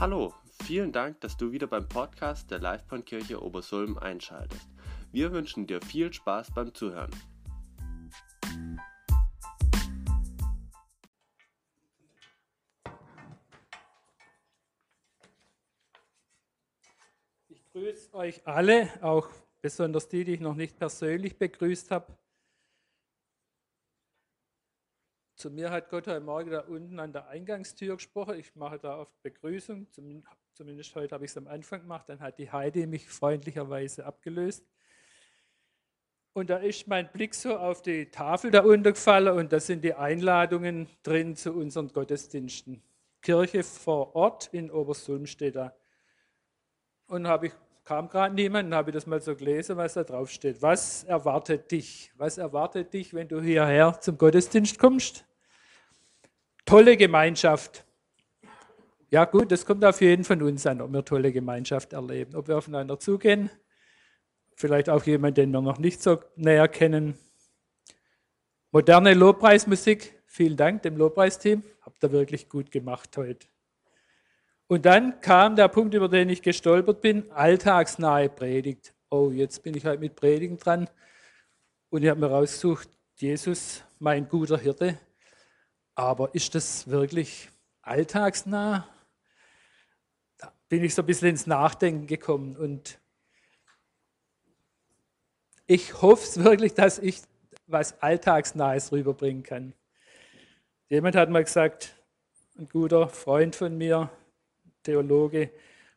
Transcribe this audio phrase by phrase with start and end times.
[0.00, 0.32] Hallo,
[0.62, 4.68] vielen Dank, dass du wieder beim Podcast der Livebahnkirche Obersulm einschaltest.
[5.10, 7.10] Wir wünschen dir viel Spaß beim Zuhören.
[17.48, 19.28] Ich grüße euch alle, auch
[19.60, 22.16] besonders die, die ich noch nicht persönlich begrüßt habe.
[25.38, 28.40] Zu mir hat Gott heute Morgen da unten an der Eingangstür gesprochen.
[28.40, 29.86] Ich mache da oft Begrüßung,
[30.52, 32.08] zumindest heute habe ich es am Anfang gemacht.
[32.08, 34.66] Dann hat die Heidi mich freundlicherweise abgelöst.
[36.32, 39.84] Und da ist mein Blick so auf die Tafel da unten gefallen und da sind
[39.84, 42.82] die Einladungen drin zu unseren Gottesdiensten.
[43.22, 45.72] Kirche vor Ort in Obersulm steht da.
[47.06, 47.52] Und habe ich
[47.88, 50.60] kam gerade niemand, habe ich das mal so gelesen, was da drauf steht.
[50.60, 52.12] Was erwartet dich?
[52.18, 55.24] Was erwartet dich, wenn du hierher zum Gottesdienst kommst?
[56.66, 57.86] Tolle Gemeinschaft.
[59.08, 62.46] Ja gut, das kommt auf jeden von uns an, ob wir tolle Gemeinschaft erleben, ob
[62.48, 63.48] wir aufeinander zugehen.
[64.54, 67.14] Vielleicht auch jemand, den wir noch nicht so näher kennen.
[68.70, 73.46] Moderne Lobpreismusik, vielen Dank dem Lobpreisteam, habt ihr wirklich gut gemacht heute.
[74.68, 78.94] Und dann kam der Punkt, über den ich gestolpert bin, alltagsnahe Predigt.
[79.10, 80.88] Oh, jetzt bin ich halt mit Predigen dran.
[81.88, 84.98] Und ich habe mir rausgesucht, Jesus, mein guter Hirte,
[85.94, 87.48] aber ist das wirklich
[87.80, 88.86] alltagsnah?
[90.36, 93.00] Da bin ich so ein bisschen ins Nachdenken gekommen und
[95.66, 97.22] ich hoffe es wirklich, dass ich
[97.66, 99.72] was Alltagsnahes rüberbringen kann.
[100.88, 101.94] Jemand hat mal gesagt,
[102.58, 104.10] ein guter Freund von mir,
[104.88, 105.50] Theologe,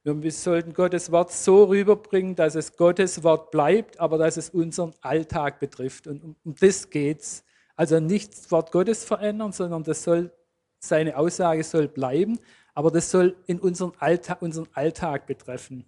[0.03, 4.93] wir sollten Gottes Wort so rüberbringen, dass es Gottes Wort bleibt, aber dass es unseren
[4.99, 6.07] Alltag betrifft.
[6.07, 7.45] Und um das geht es.
[7.77, 10.29] Also nicht das Wort Gottes verändern, sondern das soll,
[10.79, 12.37] seine Aussage soll bleiben,
[12.73, 15.85] aber das soll in unseren Alltag, unseren Alltag betreffen.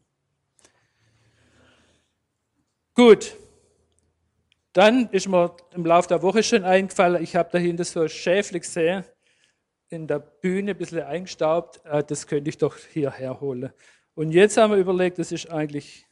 [2.93, 3.35] Gut,
[4.71, 8.59] dann ist mir im Laufe der Woche schon eingefallen, ich habe dahinter so ein Schäfli
[8.59, 9.03] gesehen,
[9.93, 13.71] in der Bühne ein bisschen eingestaubt, äh, das könnte ich doch hierher holen.
[14.15, 16.05] Und jetzt haben wir überlegt, das ist eigentlich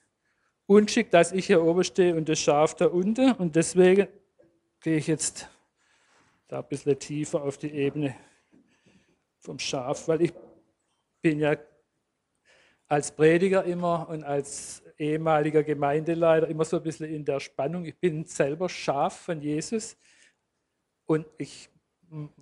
[0.65, 3.33] unschickt, dass ich hier oben stehe und das Schaf da unten.
[3.33, 4.07] Und deswegen
[4.79, 5.49] gehe ich jetzt
[6.47, 8.15] da ein bisschen tiefer auf die Ebene
[9.39, 10.33] vom Schaf, weil ich
[11.21, 11.55] bin ja
[12.87, 17.85] als Prediger immer und als ehemaliger Gemeindeleiter immer so ein bisschen in der Spannung.
[17.85, 19.97] Ich bin selber Schaf von Jesus
[21.05, 21.69] und ich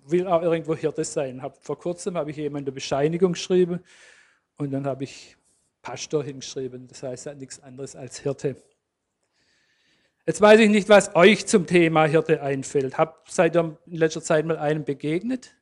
[0.06, 1.40] will auch irgendwo Hirte sein.
[1.60, 3.80] vor kurzem habe ich jemand eine Bescheinigung geschrieben
[4.56, 5.36] und dann habe ich
[5.80, 6.88] Pastor hingeschrieben.
[6.88, 8.56] Das heißt ja nichts anderes als Hirte.
[10.26, 12.98] Jetzt weiß ich nicht, was euch zum Thema Hirte einfällt.
[12.98, 15.54] Habt seid ihr in letzter Zeit mal einem begegnet?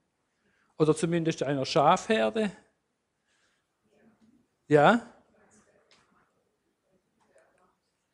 [0.79, 2.51] Oder zumindest einer Schafherde?
[4.67, 5.07] Ja?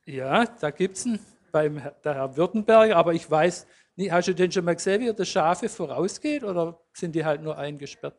[0.07, 1.19] Ja, da gibt es einen
[1.51, 3.67] beim der Herr Württemberger, aber ich weiß
[3.97, 7.25] nicht, hast du denn schon mal gesehen, wie er der Schafe vorausgeht oder sind die
[7.25, 8.17] halt nur eingesperrt?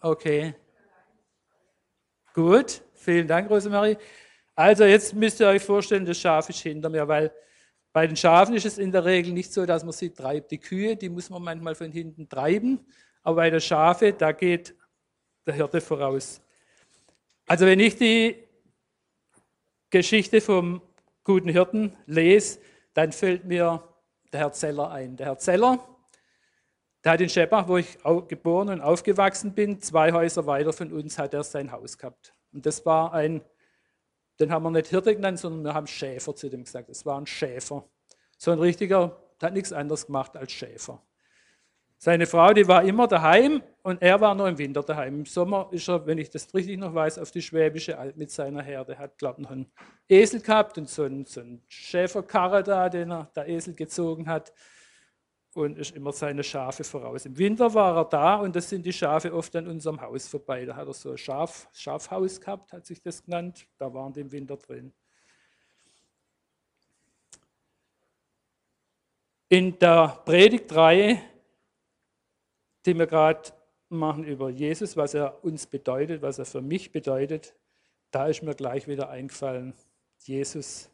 [0.00, 0.54] Okay.
[2.34, 2.82] Gut.
[2.94, 3.96] Vielen Dank, Rosemarie.
[4.54, 7.32] Also jetzt müsst ihr euch vorstellen, das Schaf ist hinter mir, weil
[7.92, 10.50] bei den Schafen ist es in der Regel nicht so, dass man sie treibt.
[10.50, 12.86] Die Kühe, die muss man manchmal von hinten treiben,
[13.22, 14.74] aber bei der Schafe, da geht
[15.46, 16.40] der Hirte voraus.
[17.46, 18.45] Also wenn ich die
[19.90, 20.82] Geschichte vom
[21.24, 22.58] guten Hirten lese,
[22.94, 23.82] dann fällt mir
[24.32, 25.16] der Herr Zeller ein.
[25.16, 25.78] Der Herr Zeller,
[27.04, 27.98] der hat in Scheppach, wo ich
[28.28, 32.34] geboren und aufgewachsen bin, zwei Häuser weiter von uns hat er sein Haus gehabt.
[32.52, 33.42] Und das war ein,
[34.40, 36.88] den haben wir nicht Hirte genannt, sondern wir haben Schäfer zu dem gesagt.
[36.88, 37.88] Das war ein Schäfer.
[38.38, 41.00] So ein richtiger, der hat nichts anderes gemacht als Schäfer.
[42.06, 45.16] Seine Frau, die war immer daheim und er war nur im Winter daheim.
[45.16, 48.30] Im Sommer ist er, wenn ich das richtig noch weiß, auf die Schwäbische Alb mit
[48.30, 48.96] seiner Herde.
[48.96, 49.66] Hat, glaube ich, noch einen
[50.08, 54.52] Esel gehabt und so einen, so einen Schäferkarre da, den er, der Esel gezogen hat
[55.54, 57.26] und ist immer seine Schafe voraus.
[57.26, 60.64] Im Winter war er da und das sind die Schafe oft an unserem Haus vorbei.
[60.64, 63.66] Da hat er so ein Schaf, Schafhaus gehabt, hat sich das genannt.
[63.78, 64.94] Da waren die im Winter drin.
[69.48, 71.18] In der Predigtreihe,
[72.86, 73.50] die wir gerade
[73.88, 77.54] machen über Jesus, was er uns bedeutet, was er für mich bedeutet,
[78.10, 79.74] da ist mir gleich wieder eingefallen,
[80.18, 80.88] Jesus,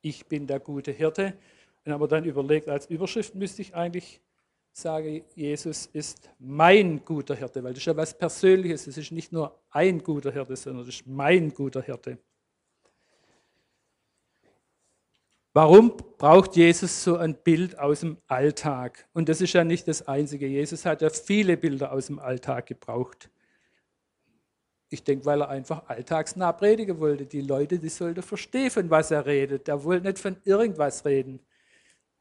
[0.00, 1.34] ich bin der gute Hirte.
[1.84, 4.20] Wenn aber dann überlegt, als Überschrift müsste ich eigentlich
[4.72, 8.86] sagen, Jesus ist mein guter Hirte, weil das ist ja was Persönliches.
[8.86, 12.18] Es ist nicht nur ein guter Hirte, sondern das ist mein guter Hirte.
[15.56, 19.08] Warum braucht Jesus so ein Bild aus dem Alltag?
[19.14, 20.46] Und das ist ja nicht das Einzige.
[20.46, 23.30] Jesus hat ja viele Bilder aus dem Alltag gebraucht.
[24.90, 27.24] Ich denke, weil er einfach alltagsnah predigen wollte.
[27.24, 29.66] Die Leute, die sollten verstehen, von was er redet.
[29.66, 31.40] Er wollte nicht von irgendwas reden.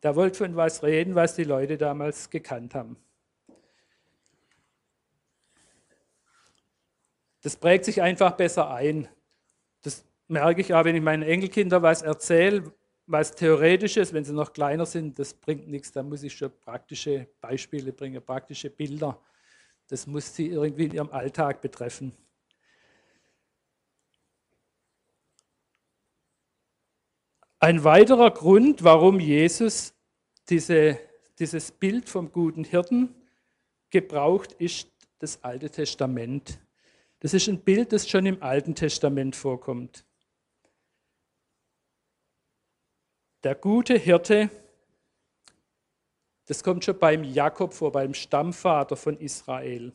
[0.02, 2.96] Der wollte von was reden, was die Leute damals gekannt haben.
[7.42, 9.10] Das prägt sich einfach besser ein.
[9.82, 12.72] Das merke ich auch, wenn ich meinen Enkelkindern was erzähle,
[13.08, 15.92] was Theoretisches, wenn sie noch kleiner sind, das bringt nichts.
[15.92, 19.20] Da muss ich schon praktische Beispiele bringen, praktische Bilder.
[19.88, 22.14] Das muss sie irgendwie in ihrem Alltag betreffen.
[27.60, 29.94] Ein weiterer Grund, warum Jesus
[30.50, 31.00] diese,
[31.40, 33.16] dieses Bild vom guten Hirten
[33.90, 36.60] gebraucht, ist das Alte Testament.
[37.20, 40.06] Das ist ein Bild, das schon im Alten Testament vorkommt.
[43.46, 44.50] Der gute Hirte,
[46.48, 49.94] das kommt schon beim Jakob vor, beim Stammvater von Israel.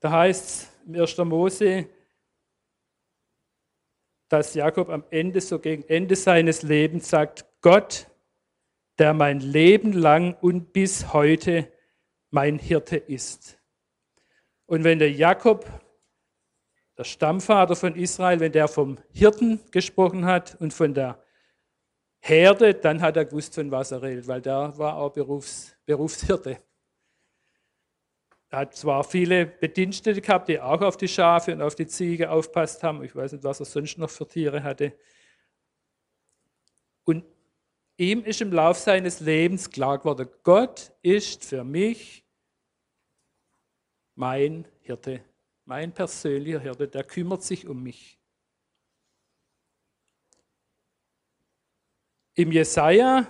[0.00, 1.18] Da heißt es im 1.
[1.18, 1.88] Mose,
[4.30, 8.08] dass Jakob am Ende, so gegen Ende seines Lebens sagt, Gott,
[8.98, 11.72] der mein Leben lang und bis heute
[12.30, 13.60] mein Hirte ist.
[14.66, 15.81] Und wenn der Jakob
[16.96, 21.22] der Stammvater von Israel, wenn der vom Hirten gesprochen hat und von der
[22.18, 26.58] Herde, dann hat er gewusst, von was er redet, weil der war auch Berufs, Berufshirte.
[28.50, 32.30] Er hat zwar viele Bedienstete gehabt, die auch auf die Schafe und auf die Ziege
[32.30, 33.02] aufpasst haben.
[33.02, 34.92] Ich weiß nicht, was er sonst noch für Tiere hatte.
[37.04, 37.24] Und
[37.96, 42.24] ihm ist im Lauf seines Lebens klar geworden, Gott ist für mich
[44.14, 45.24] mein Hirte
[45.64, 48.18] mein persönlicher Hirte, der kümmert sich um mich.
[52.34, 53.26] Im Jesaja,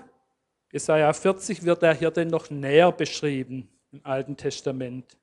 [0.71, 5.19] Jesaja 40, wird der Hirte noch näher beschrieben im Alten Testament.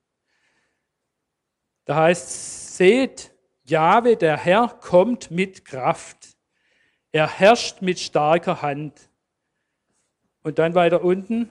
[1.85, 3.33] Da heißt, seht,
[3.63, 6.37] Jahwe, der Herr, kommt mit Kraft.
[7.11, 9.09] Er herrscht mit starker Hand.
[10.43, 11.49] Und dann weiter unten,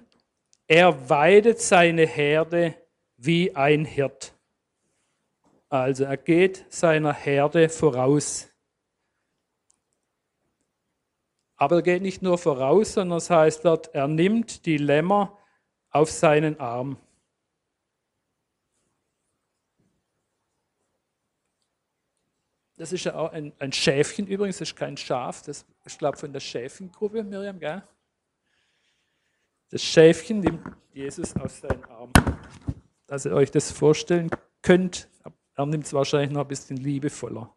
[0.66, 2.74] er weidet seine Herde
[3.16, 4.37] wie ein Hirt.
[5.68, 8.48] Also er geht seiner Herde voraus.
[11.56, 15.36] Aber er geht nicht nur voraus, sondern es heißt dort, er nimmt die Lämmer
[15.90, 16.96] auf seinen Arm.
[22.76, 26.14] Das ist ja auch ein, ein Schäfchen übrigens, das ist kein Schaf, das ist, glaube
[26.14, 27.82] ich, von der Schäfchengruppe, Miriam, gell?
[29.70, 32.12] Das Schäfchen nimmt Jesus auf seinen Arm.
[33.08, 34.30] Dass ihr euch das vorstellen
[34.62, 35.08] könnt,
[35.58, 37.52] er nimmt es wahrscheinlich noch ein bisschen liebevoller.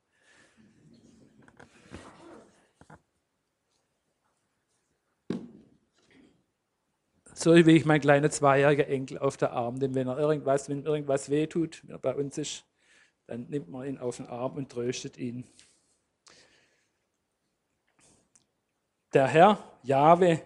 [7.34, 10.84] So wie ich mein kleiner zweijähriger Enkel auf der Arm nehme, wenn er irgendwas, wenn
[10.84, 12.66] irgendwas wehtut, wie er bei uns ist,
[13.28, 15.44] dann nimmt man ihn auf den Arm und tröstet ihn.
[19.14, 20.42] Der Herr, Jahwe,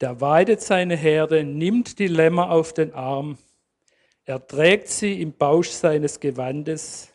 [0.00, 3.38] der weidet seine Herde, nimmt die Lämmer auf den Arm
[4.24, 7.12] er trägt sie im Bausch seines Gewandes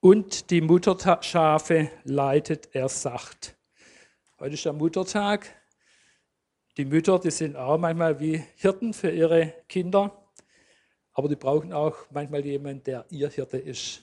[0.00, 3.56] und die Mutterschafe leitet er sacht.
[4.38, 5.54] Heute ist der Muttertag.
[6.76, 10.16] Die Mütter, die sind auch manchmal wie Hirten für ihre Kinder,
[11.12, 14.02] aber die brauchen auch manchmal jemanden, der ihr Hirte ist.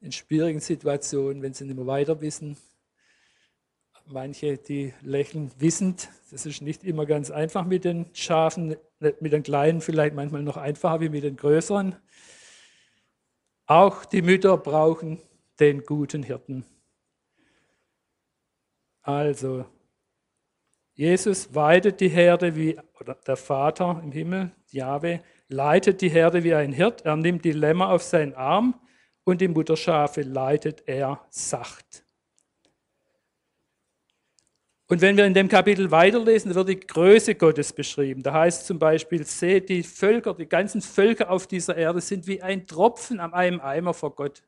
[0.00, 2.56] In schwierigen Situationen, wenn sie nicht mehr weiter wissen.
[4.06, 8.76] Manche, die lächeln wissend, das ist nicht immer ganz einfach mit den Schafen,
[9.20, 11.96] mit den Kleinen vielleicht manchmal noch einfacher wie mit den Größeren.
[13.66, 15.20] Auch die Mütter brauchen
[15.60, 16.64] den guten Hirten.
[19.02, 19.64] Also,
[20.94, 26.54] Jesus weidet die Herde wie, oder der Vater im Himmel, Jahwe, leitet die Herde wie
[26.54, 27.02] ein Hirt.
[27.02, 28.80] Er nimmt die Lämmer auf seinen Arm
[29.24, 32.01] und die Mutterschafe leitet er sacht.
[34.92, 38.22] Und wenn wir in dem Kapitel weiterlesen, wird die Größe Gottes beschrieben.
[38.22, 42.42] Da heißt zum Beispiel, seht die Völker, die ganzen Völker auf dieser Erde sind wie
[42.42, 44.42] ein Tropfen an einem Eimer vor Gott.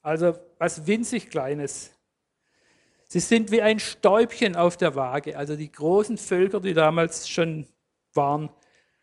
[0.00, 1.92] Also was winzig Kleines.
[3.08, 5.36] Sie sind wie ein Stäubchen auf der Waage.
[5.36, 7.66] Also die großen Völker, die damals schon
[8.14, 8.48] waren,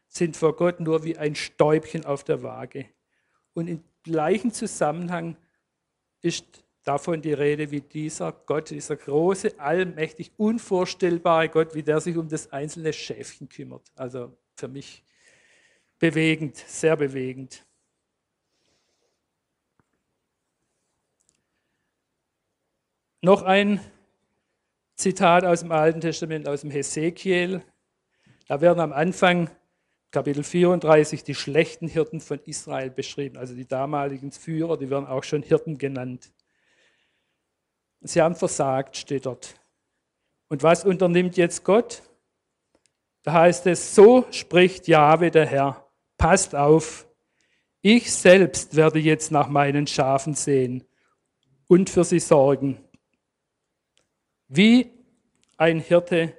[0.08, 2.88] sind vor Gott nur wie ein Stäubchen auf der Waage.
[3.54, 5.38] Und im gleichen Zusammenhang
[6.24, 12.18] ist davon die Rede, wie dieser Gott, dieser große, allmächtig, unvorstellbare Gott, wie der sich
[12.18, 13.92] um das einzelne Schäfchen kümmert.
[13.96, 15.04] Also für mich
[16.00, 17.66] bewegend, sehr bewegend.
[23.24, 23.80] noch ein
[24.96, 27.64] Zitat aus dem Alten Testament, aus dem Hesekiel.
[28.48, 29.50] Da werden am Anfang,
[30.12, 33.38] Kapitel 34, die schlechten Hirten von Israel beschrieben.
[33.38, 36.32] Also die damaligen Führer, die werden auch schon Hirten genannt.
[38.04, 39.56] Sie haben versagt, steht dort.
[40.50, 42.04] Und was unternimmt jetzt Gott?
[43.24, 47.08] Da heißt es, so spricht Jahwe der Herr, passt auf,
[47.82, 50.84] ich selbst werde jetzt nach meinen Schafen sehen
[51.68, 52.84] und für sie sorgen.
[54.48, 54.92] Wie
[55.58, 56.34] ein Hirte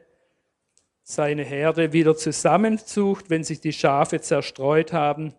[1.02, 5.34] seine Herde wieder zusammensucht, wenn sich die Schafe zerstreut haben,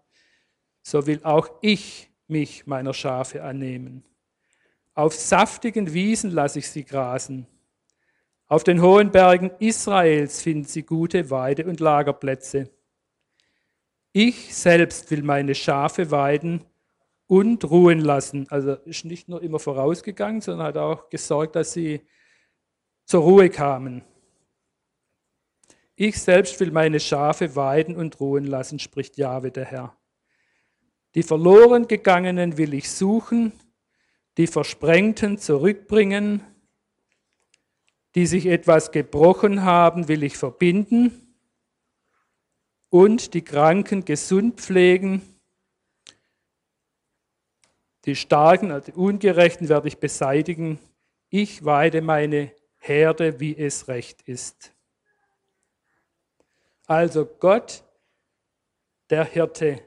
[0.83, 4.03] so will auch ich mich meiner Schafe annehmen.
[4.95, 7.45] Auf saftigen Wiesen lasse ich sie grasen.
[8.47, 12.69] Auf den hohen Bergen Israels finden sie gute Weide- und Lagerplätze.
[14.13, 16.63] Ich selbst will meine Schafe weiden
[17.27, 18.47] und ruhen lassen.
[18.49, 22.01] Also ist nicht nur immer vorausgegangen, sondern hat auch gesorgt, dass sie
[23.03, 24.01] zur Ruhe kamen.
[25.95, 29.97] Ich selbst will meine Schafe weiden und ruhen lassen, spricht Jahwe der Herr.
[31.15, 33.51] Die verloren gegangenen will ich suchen,
[34.37, 36.43] die Versprengten zurückbringen,
[38.15, 41.37] die sich etwas gebrochen haben, will ich verbinden
[42.89, 45.21] und die Kranken gesund pflegen.
[48.05, 50.79] Die Starken, also die Ungerechten werde ich beseitigen.
[51.29, 54.73] Ich weide meine Herde, wie es recht ist.
[56.85, 57.83] Also Gott,
[59.09, 59.81] der Hirte,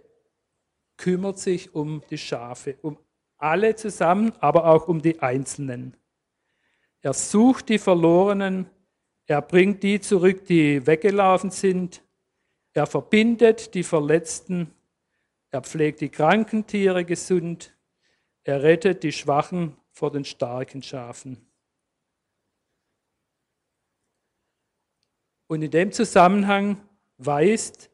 [0.96, 2.98] kümmert sich um die Schafe, um
[3.38, 5.96] alle zusammen, aber auch um die Einzelnen.
[7.00, 8.68] Er sucht die Verlorenen,
[9.26, 12.02] er bringt die zurück, die weggelaufen sind,
[12.72, 14.72] er verbindet die Verletzten,
[15.50, 17.74] er pflegt die kranken Tiere gesund,
[18.44, 21.44] er rettet die Schwachen vor den starken Schafen.
[25.46, 26.80] Und in dem Zusammenhang
[27.16, 27.90] weist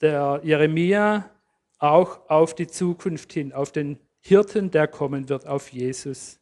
[0.00, 1.28] der Jeremia
[1.82, 6.40] auch auf die Zukunft hin, auf den Hirten, der kommen wird, auf Jesus.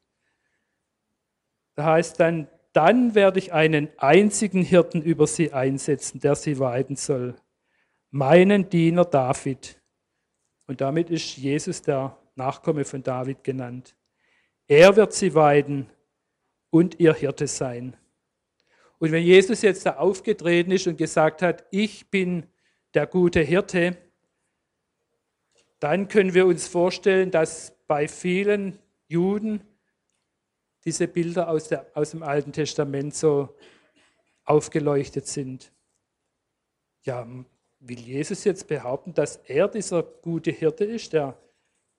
[1.75, 6.95] Da heißt dann, dann werde ich einen einzigen Hirten über sie einsetzen, der sie weiden
[6.95, 7.37] soll,
[8.11, 9.81] meinen Diener David.
[10.67, 13.97] Und damit ist Jesus der Nachkomme von David genannt.
[14.69, 15.89] Er wird sie weiden
[16.69, 17.97] und ihr Hirte sein.
[18.99, 22.47] Und wenn Jesus jetzt da aufgetreten ist und gesagt hat, ich bin
[22.93, 23.97] der gute Hirte,
[25.81, 29.63] dann können wir uns vorstellen, dass bei vielen Juden
[30.85, 33.57] diese Bilder aus, der, aus dem Alten Testament so
[34.45, 35.73] aufgeleuchtet sind.
[37.03, 37.27] Ja,
[37.81, 41.37] will Jesus jetzt behaupten, dass er dieser gute Hirte ist, der,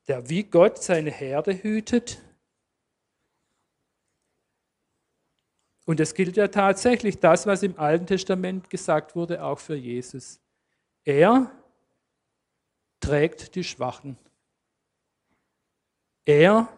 [0.07, 2.21] der wie Gott seine Herde hütet?
[5.85, 10.39] Und es gilt ja tatsächlich das, was im Alten Testament gesagt wurde, auch für Jesus.
[11.03, 11.51] Er
[13.01, 14.17] trägt die Schwachen.
[16.25, 16.69] Er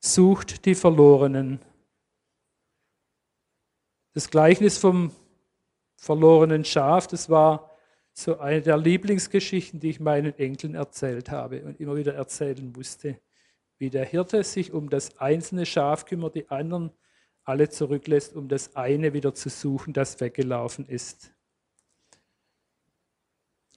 [0.00, 1.60] sucht die Verlorenen.
[4.14, 5.12] Das Gleichnis vom
[5.96, 7.70] verlorenen Schaf, das war
[8.12, 13.20] so eine der Lieblingsgeschichten, die ich meinen Enkeln erzählt habe und immer wieder erzählen musste.
[13.78, 16.92] Wie der Hirte sich um das einzelne Schaf kümmert, die anderen
[17.44, 21.32] alle zurücklässt, um das eine wieder zu suchen, das weggelaufen ist.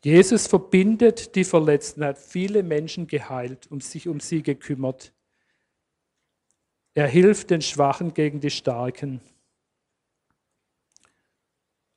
[0.06, 5.12] Jesus verbindet die Verletzten, hat viele Menschen geheilt und sich um sie gekümmert.
[6.94, 9.20] Er hilft den Schwachen gegen die Starken.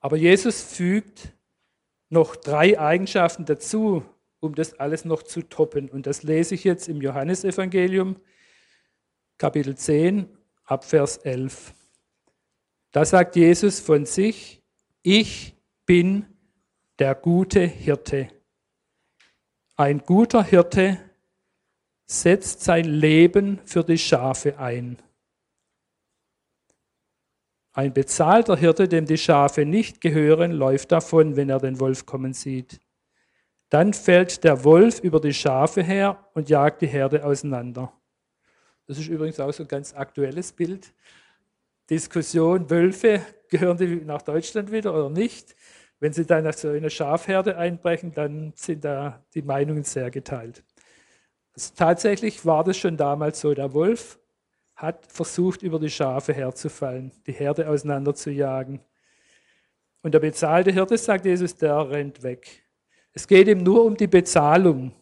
[0.01, 1.35] Aber Jesus fügt
[2.09, 4.03] noch drei Eigenschaften dazu,
[4.41, 5.91] um das alles noch zu toppen.
[5.91, 8.17] Und das lese ich jetzt im Johannesevangelium,
[9.37, 10.35] Kapitel 10,
[10.65, 11.75] ab Vers 11.
[12.91, 14.63] Da sagt Jesus von sich,
[15.03, 16.25] ich bin
[16.99, 18.29] der gute Hirte.
[19.77, 20.99] Ein guter Hirte
[22.07, 24.99] setzt sein Leben für die Schafe ein.
[27.73, 32.33] Ein bezahlter Hirte, dem die Schafe nicht gehören, läuft davon, wenn er den Wolf kommen
[32.33, 32.81] sieht.
[33.69, 37.93] Dann fällt der Wolf über die Schafe her und jagt die Herde auseinander.
[38.87, 40.93] Das ist übrigens auch so ein ganz aktuelles Bild.
[41.89, 45.55] Diskussion, Wölfe, gehören die nach Deutschland wieder oder nicht?
[46.01, 50.63] Wenn sie dann so eine Schafherde einbrechen, dann sind da die Meinungen sehr geteilt.
[51.55, 53.53] Also tatsächlich war das schon damals so.
[53.53, 54.19] Der Wolf
[54.77, 58.81] hat versucht, über die Schafe herzufallen, die Herde auseinander zu jagen.
[60.03, 62.65] Und der bezahlte Hirte, sagt Jesus, der rennt weg.
[63.13, 64.95] Es geht ihm nur um die Bezahlung.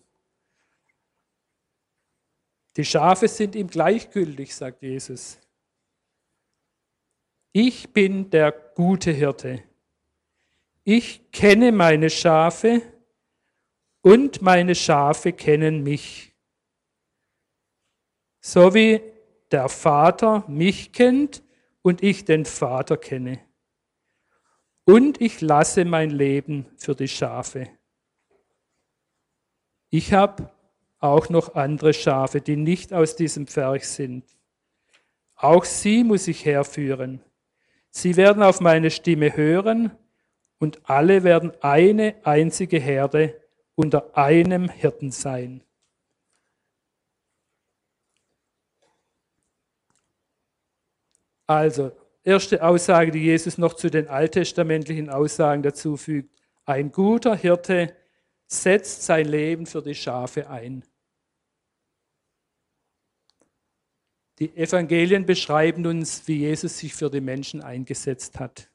[2.77, 5.39] Die Schafe sind ihm gleichgültig, sagt Jesus.
[7.53, 9.63] Ich bin der gute Hirte.
[10.89, 12.81] Ich kenne meine Schafe
[14.03, 16.33] und meine Schafe kennen mich.
[18.41, 19.03] So wie
[19.51, 21.43] der Vater mich kennt
[21.83, 23.41] und ich den Vater kenne.
[24.85, 27.69] Und ich lasse mein Leben für die Schafe.
[29.91, 30.53] Ich habe
[31.01, 34.25] auch noch andere Schafe, die nicht aus diesem Pferch sind.
[35.35, 37.25] Auch sie muss ich herführen.
[37.91, 39.91] Sie werden auf meine Stimme hören
[40.59, 43.41] und alle werden eine einzige Herde
[43.75, 45.63] unter einem Hirten sein.
[51.47, 51.93] Also,
[52.25, 56.35] erste Aussage, die Jesus noch zu den alttestamentlichen Aussagen dazu fügt.
[56.65, 57.95] Ein guter Hirte
[58.47, 60.85] setzt sein Leben für die Schafe ein.
[64.39, 68.69] Die Evangelien beschreiben uns, wie Jesus sich für die Menschen eingesetzt hat.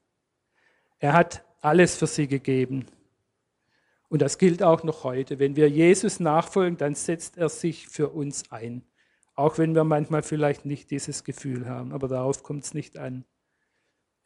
[0.98, 2.86] Er hat alles für sie gegeben.
[4.10, 5.40] Und das gilt auch noch heute.
[5.40, 8.84] Wenn wir Jesus nachfolgen, dann setzt er sich für uns ein.
[9.36, 13.24] Auch wenn wir manchmal vielleicht nicht dieses Gefühl haben, aber darauf kommt es nicht an.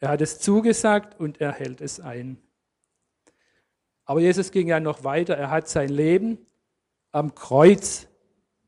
[0.00, 2.38] Er hat es zugesagt und er hält es ein.
[4.04, 5.36] Aber Jesus ging ja noch weiter.
[5.36, 6.38] Er hat sein Leben
[7.12, 8.08] am Kreuz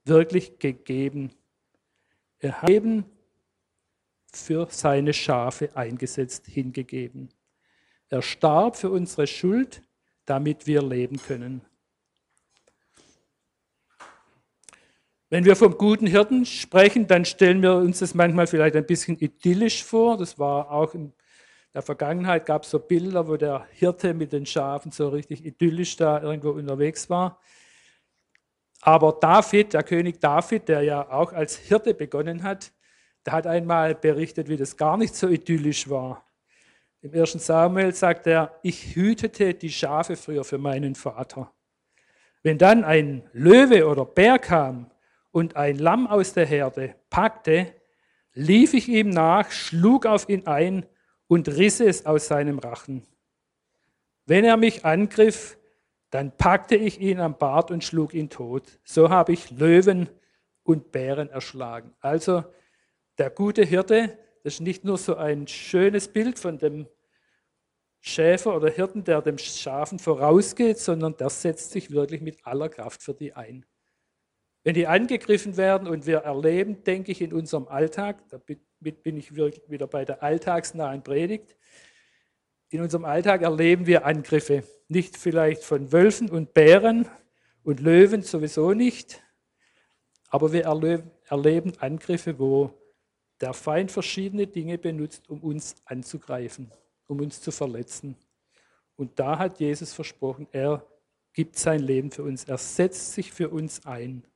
[0.05, 1.33] wirklich gegeben.
[2.39, 3.05] Er hat Leben
[4.33, 7.31] für seine Schafe eingesetzt, hingegeben.
[8.11, 9.83] Er starb für unsere Schuld,
[10.25, 11.63] damit wir leben können.
[15.31, 19.19] Wenn wir vom guten Hirten sprechen, dann stellen wir uns das manchmal vielleicht ein bisschen
[19.19, 20.17] idyllisch vor.
[20.17, 21.13] Das war auch in
[21.75, 25.97] der Vergangenheit, gab es so Bilder, wo der Hirte mit den Schafen so richtig idyllisch
[25.97, 27.39] da irgendwo unterwegs war.
[28.81, 32.73] Aber David, der König David, der ja auch als Hirte begonnen hat,
[33.27, 36.28] der hat einmal berichtet, wie das gar nicht so idyllisch war.
[37.01, 41.53] Im ersten Samuel sagt er, ich hütete die Schafe früher für meinen Vater.
[42.43, 44.91] Wenn dann ein Löwe oder Bär kam
[45.31, 47.73] und ein Lamm aus der Herde packte,
[48.35, 50.87] lief ich ihm nach, schlug auf ihn ein
[51.29, 53.07] und riss es aus seinem Rachen.
[54.27, 55.57] Wenn er mich angriff,
[56.11, 58.81] dann packte ich ihn am Bart und schlug ihn tot.
[58.83, 60.09] So habe ich Löwen
[60.65, 61.95] und Bären erschlagen.
[62.01, 62.45] Also
[63.19, 66.87] der gute Hirte, das ist nicht nur so ein schönes Bild von dem
[68.01, 73.03] Schäfer oder Hirten, der dem Schafen vorausgeht, sondern der setzt sich wirklich mit aller Kraft
[73.03, 73.67] für die ein.
[74.65, 79.35] Wenn die angegriffen werden und wir erleben, denke ich, in unserem Alltag, damit bin ich
[79.35, 81.57] wieder bei der alltagsnahen Predigt,
[82.71, 84.63] in unserem Alltag erleben wir Angriffe.
[84.89, 87.09] Nicht vielleicht von Wölfen und Bären
[87.63, 89.23] und Löwen sowieso nicht,
[90.29, 92.75] aber wir erleben Angriffe, wo
[93.41, 96.71] der Feind verschiedene Dinge benutzt, um uns anzugreifen,
[97.07, 98.17] um uns zu verletzen.
[98.97, 100.85] Und da hat Jesus versprochen, er
[101.33, 104.27] gibt sein Leben für uns, er setzt sich für uns ein.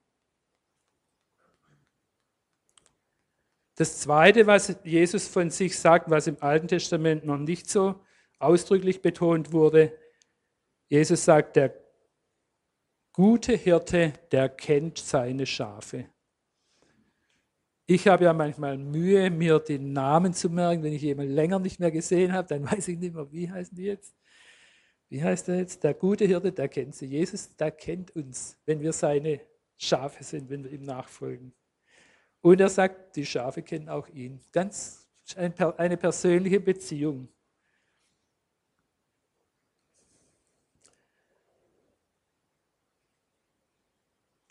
[3.74, 7.98] Das Zweite, was Jesus von sich sagt, was im Alten Testament noch nicht so
[8.38, 9.98] ausdrücklich betont wurde,
[10.88, 11.74] Jesus sagt, der
[13.12, 16.11] gute Hirte, der kennt seine Schafe.
[17.86, 20.82] Ich habe ja manchmal Mühe, mir die Namen zu merken.
[20.82, 23.76] Wenn ich jemanden länger nicht mehr gesehen habe, dann weiß ich nicht mehr, wie heißen
[23.76, 24.14] die jetzt.
[25.08, 25.84] Wie heißt er jetzt?
[25.84, 27.06] Der gute Hirte, der kennt sie.
[27.06, 29.40] Jesus, der kennt uns, wenn wir seine
[29.76, 31.52] Schafe sind, wenn wir ihm nachfolgen.
[32.40, 34.40] Und er sagt, die Schafe kennen auch ihn.
[34.52, 37.28] Ganz eine persönliche Beziehung.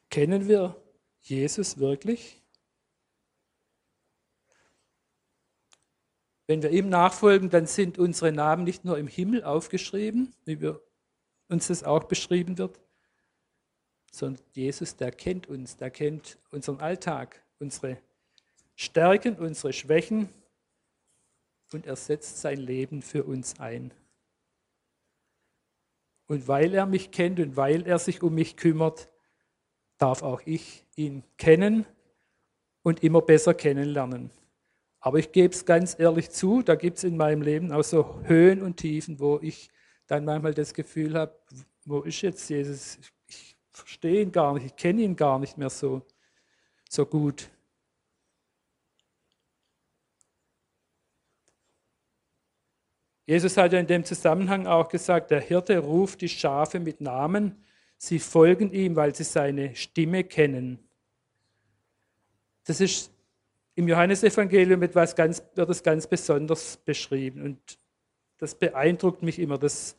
[0.10, 0.76] Kennen wir
[1.22, 2.41] Jesus wirklich?
[6.52, 10.82] Wenn wir ihm nachfolgen, dann sind unsere Namen nicht nur im Himmel aufgeschrieben, wie wir,
[11.48, 12.78] uns das auch beschrieben wird,
[14.12, 18.00] sondern Jesus, der kennt uns, der kennt unseren Alltag, unsere
[18.76, 20.28] Stärken, unsere Schwächen
[21.72, 23.94] und er setzt sein Leben für uns ein.
[26.28, 29.08] Und weil er mich kennt und weil er sich um mich kümmert,
[29.98, 31.86] darf auch ich ihn kennen
[32.84, 34.32] und immer besser kennenlernen.
[35.02, 38.22] Aber ich gebe es ganz ehrlich zu, da gibt es in meinem Leben auch so
[38.24, 39.70] Höhen und Tiefen, wo ich
[40.08, 41.36] dann manchmal das Gefühl habe,
[41.86, 43.00] wo ist jetzt Jesus?
[43.28, 46.02] Ich verstehe ihn gar nicht, ich kenne ihn gar nicht mehr so
[46.92, 47.50] so gut.
[53.26, 57.64] Jesus hat ja in dem Zusammenhang auch gesagt, der Hirte ruft die Schafe mit Namen,
[57.96, 60.80] sie folgen ihm, weil sie seine Stimme kennen.
[62.66, 63.12] das ist
[63.76, 67.42] im Johannesevangelium etwas ganz, wird es ganz besonders beschrieben.
[67.42, 67.80] Und
[68.38, 69.98] das beeindruckt mich immer, dass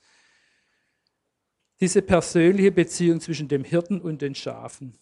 [1.80, 4.98] diese persönliche Beziehung zwischen dem Hirten und den Schafen,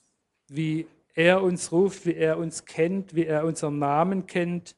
[0.48, 4.76] wie er uns ruft, wie er uns kennt, wie er unseren Namen kennt,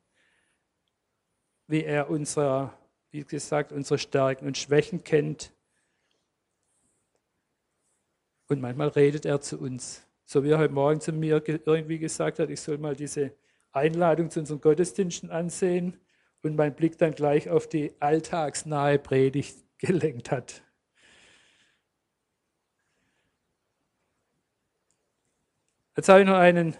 [1.66, 2.72] wie er unsere,
[3.10, 5.52] wie gesagt, unsere Stärken und Schwächen kennt.
[8.48, 10.02] Und manchmal redet er zu uns.
[10.24, 13.32] So wie er heute Morgen zu mir irgendwie gesagt hat, ich soll mal diese
[13.72, 15.98] Einladung zu unseren Gottesdiensten ansehen
[16.42, 20.62] und mein Blick dann gleich auf die alltagsnahe Predigt gelenkt hat.
[25.96, 26.74] Jetzt habe ich noch einen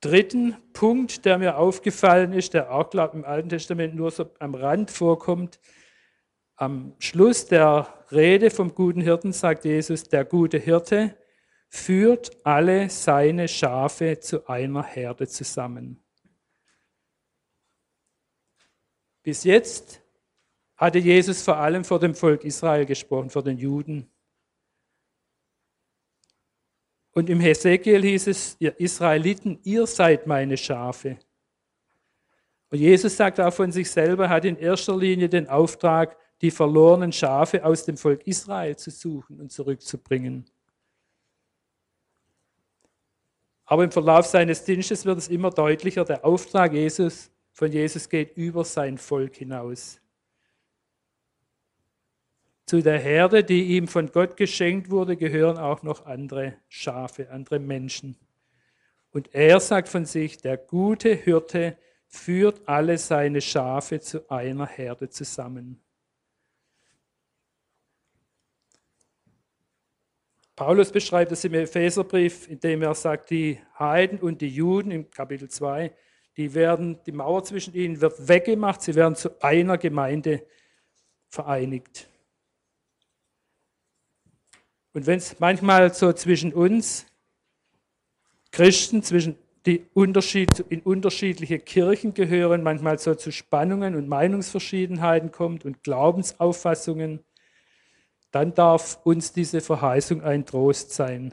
[0.00, 4.30] dritten Punkt, der mir aufgefallen ist, der auch, glaube ich, im Alten Testament nur so
[4.38, 5.60] am Rand vorkommt.
[6.56, 11.16] Am Schluss der Rede vom guten Hirten sagt Jesus, der gute Hirte
[11.74, 16.00] führt alle seine Schafe zu einer Herde zusammen.
[19.24, 20.00] Bis jetzt
[20.76, 24.08] hatte Jesus vor allem vor dem Volk Israel gesprochen, vor den Juden.
[27.10, 31.18] Und im Hesekiel hieß es, ihr Israeliten, ihr seid meine Schafe.
[32.70, 37.12] Und Jesus sagt auch von sich selber, hat in erster Linie den Auftrag, die verlorenen
[37.12, 40.48] Schafe aus dem Volk Israel zu suchen und zurückzubringen.
[43.64, 48.36] Aber im Verlauf seines Dienstes wird es immer deutlicher, der Auftrag Jesus, von Jesus geht
[48.36, 50.00] über sein Volk hinaus
[52.66, 57.58] zu der Herde, die ihm von Gott geschenkt wurde, gehören auch noch andere Schafe, andere
[57.58, 58.16] Menschen.
[59.10, 65.08] Und er sagt von sich, der gute Hirte führt alle seine Schafe zu einer Herde
[65.08, 65.83] zusammen.
[70.56, 75.48] Paulus beschreibt es im Epheserbrief, indem er sagt, die Heiden und die Juden im Kapitel
[75.48, 75.92] 2,
[76.36, 80.46] die werden, die Mauer zwischen ihnen wird weggemacht, sie werden zu einer Gemeinde
[81.28, 82.08] vereinigt.
[84.92, 87.06] Und wenn es manchmal so zwischen uns
[88.52, 89.36] Christen, zwischen
[89.66, 97.24] die Unterschied, in unterschiedliche Kirchen gehören, manchmal so zu Spannungen und Meinungsverschiedenheiten kommt und Glaubensauffassungen,
[98.34, 101.32] dann darf uns diese Verheißung ein Trost sein.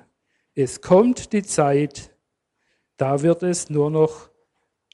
[0.53, 2.15] Es kommt die Zeit,
[2.95, 4.29] da wird es nur noch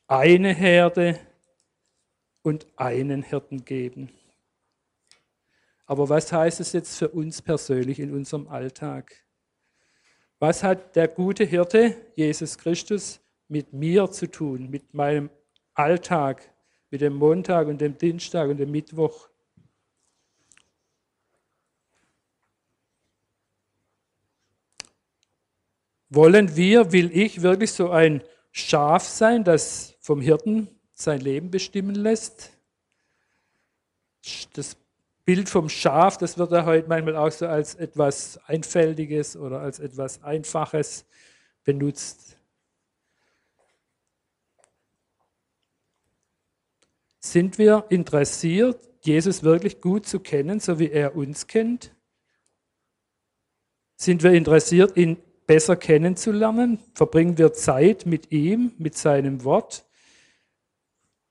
[0.07, 1.19] eine Herde
[2.43, 4.09] und einen Hirten geben.
[5.85, 9.13] Aber was heißt es jetzt für uns persönlich in unserem Alltag?
[10.39, 15.29] Was hat der gute Hirte, Jesus Christus, mit mir zu tun, mit meinem
[15.73, 16.53] Alltag,
[16.89, 19.27] mit dem Montag und dem Dienstag und dem Mittwoch?
[26.09, 31.95] Wollen wir, will ich wirklich so ein Schaf sein, das vom Hirten sein Leben bestimmen
[31.95, 32.51] lässt?
[34.53, 34.77] Das
[35.25, 39.79] Bild vom Schaf, das wird ja heute manchmal auch so als etwas Einfältiges oder als
[39.79, 41.05] etwas Einfaches
[41.65, 42.37] benutzt.
[47.19, 51.93] Sind wir interessiert, Jesus wirklich gut zu kennen, so wie er uns kennt?
[53.97, 56.79] Sind wir interessiert, ihn besser kennenzulernen?
[56.93, 59.85] Verbringen wir Zeit mit ihm, mit seinem Wort?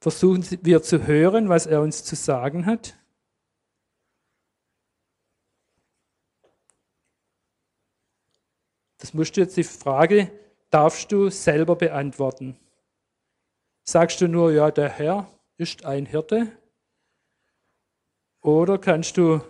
[0.00, 2.96] Versuchen wir zu hören, was er uns zu sagen hat?
[8.98, 10.32] Das musst du jetzt die Frage,
[10.70, 12.56] darfst du selber beantworten.
[13.84, 16.50] Sagst du nur, ja, der Herr ist ein Hirte?
[18.40, 19.40] Oder kannst du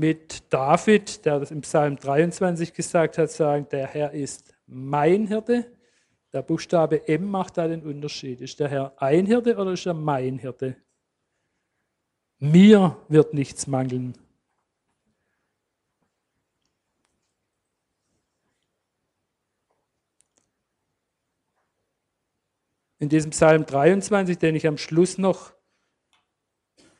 [0.00, 5.70] mit David, der das im Psalm 23 gesagt hat, sagen, der Herr ist mein Hirte?
[6.32, 8.40] Der Buchstabe M macht da den Unterschied.
[8.40, 10.76] Ist der Herr ein Hirte oder ist er mein Hirte?
[12.38, 14.14] Mir wird nichts mangeln.
[23.00, 25.54] in diesem Psalm 23, den ich am Schluss noch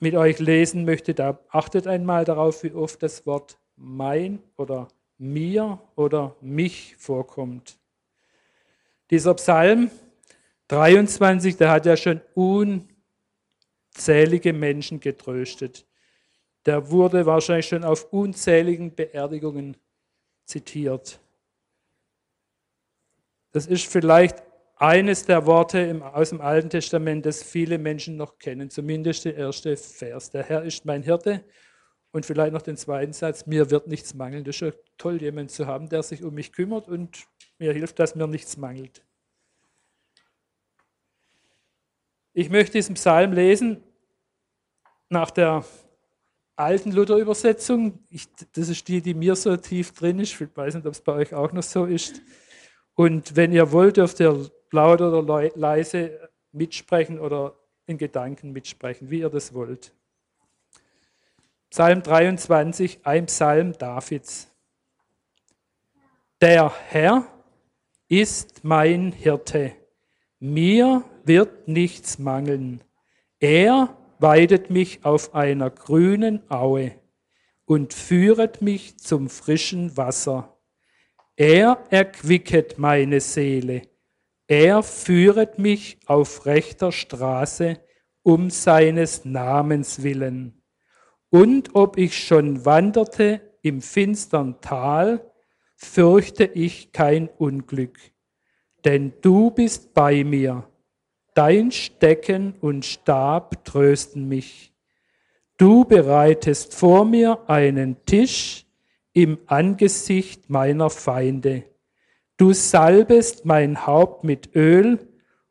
[0.00, 5.78] mit euch lesen möchte, da achtet einmal darauf, wie oft das Wort mein oder mir
[5.96, 7.78] oder mich vorkommt.
[9.10, 9.90] Dieser Psalm
[10.68, 12.20] 23, der hat ja schon
[13.94, 15.86] unzählige Menschen getröstet.
[16.64, 19.76] Der wurde wahrscheinlich schon auf unzähligen Beerdigungen
[20.44, 21.20] zitiert.
[23.52, 24.42] Das ist vielleicht
[24.80, 29.76] eines der Worte aus dem Alten Testament, das viele Menschen noch kennen, zumindest der erste
[29.76, 30.30] Vers.
[30.30, 31.44] Der Herr ist mein Hirte
[32.12, 34.42] und vielleicht noch den zweiten Satz, mir wird nichts mangeln.
[34.42, 37.26] Das ist ja toll, jemanden zu haben, der sich um mich kümmert und
[37.58, 39.04] mir hilft, dass mir nichts mangelt.
[42.32, 43.82] Ich möchte diesen Psalm lesen
[45.10, 45.62] nach der
[46.56, 47.98] alten Luther-Übersetzung.
[48.52, 50.40] Das ist die, die mir so tief drin ist.
[50.40, 52.22] Ich weiß nicht, ob es bei euch auch noch so ist.
[52.94, 57.54] Und wenn ihr wollt, dürft ihr laut oder leise mitsprechen oder
[57.86, 59.92] in Gedanken mitsprechen, wie ihr das wollt.
[61.70, 64.50] Psalm 23, ein Psalm Davids.
[66.40, 67.26] Der Herr
[68.08, 69.72] ist mein Hirte,
[70.40, 72.82] mir wird nichts mangeln.
[73.38, 76.92] Er weidet mich auf einer grünen Aue
[77.66, 80.56] und führet mich zum frischen Wasser.
[81.36, 83.82] Er erquicket meine Seele.
[84.50, 87.78] Er führet mich auf rechter Straße
[88.24, 90.60] um seines Namens willen.
[91.30, 95.24] Und ob ich schon wanderte im finstern Tal,
[95.76, 97.96] fürchte ich kein Unglück,
[98.84, 100.68] denn du bist bei mir.
[101.36, 104.74] Dein Stecken und Stab trösten mich.
[105.58, 108.66] Du bereitest vor mir einen Tisch
[109.12, 111.69] im Angesicht meiner Feinde.
[112.40, 114.98] Du salbest mein Haupt mit Öl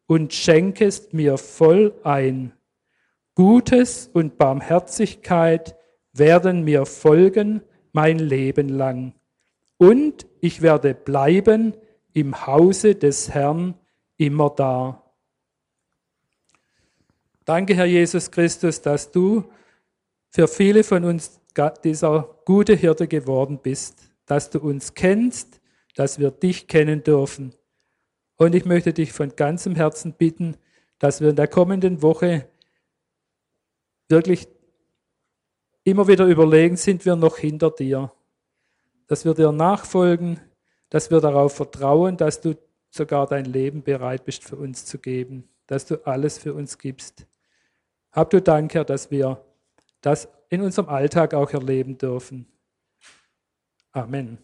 [0.08, 2.52] und schenkest mir voll ein.
[3.36, 5.76] Gutes und Barmherzigkeit
[6.14, 9.14] werden mir folgen mein Leben lang.
[9.78, 11.76] Und ich werde bleiben
[12.14, 13.76] im Hause des Herrn
[14.18, 15.04] immer da.
[17.46, 19.44] Danke, Herr Jesus Christus, dass du
[20.32, 21.40] für viele von uns
[21.84, 25.59] dieser gute Hirte geworden bist, dass du uns kennst,
[26.00, 27.54] dass wir dich kennen dürfen.
[28.38, 30.56] Und ich möchte dich von ganzem Herzen bitten,
[30.98, 32.48] dass wir in der kommenden Woche
[34.08, 34.48] wirklich
[35.84, 38.14] immer wieder überlegen, sind wir noch hinter dir?
[39.08, 40.40] Dass wir dir nachfolgen,
[40.88, 42.56] dass wir darauf vertrauen, dass du
[42.90, 47.28] sogar dein Leben bereit bist für uns zu geben, dass du alles für uns gibst.
[48.14, 49.44] Hab du Dank, Herr, dass wir
[50.00, 52.48] das in unserem Alltag auch erleben dürfen.
[53.92, 54.38] Amen.